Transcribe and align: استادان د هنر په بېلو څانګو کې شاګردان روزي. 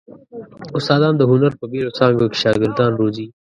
استادان 0.77 1.13
د 1.17 1.21
هنر 1.31 1.51
په 1.59 1.65
بېلو 1.71 1.95
څانګو 1.97 2.25
کې 2.31 2.37
شاګردان 2.43 2.91
روزي. 2.99 3.25